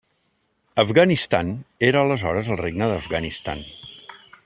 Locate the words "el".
2.55-2.61